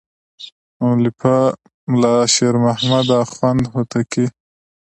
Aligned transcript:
مؤلفه 0.79 1.37
ملا 1.91 2.15
شیر 2.33 2.55
محمد 2.65 3.07
اخوند 3.23 3.61
هوتکی. 3.73 4.25